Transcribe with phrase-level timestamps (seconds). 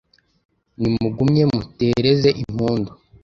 [0.79, 2.91] nimugumye mutereze impundu